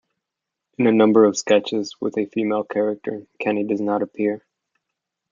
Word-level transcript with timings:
In 0.79 0.87
a 0.87 0.91
number 0.91 1.25
of 1.25 1.37
sketches 1.37 1.95
with 2.01 2.17
a 2.17 2.25
female 2.25 2.63
character, 2.63 3.27
Kenney 3.39 3.65
does 3.65 3.79
not 3.79 4.01
appear. 4.01 4.43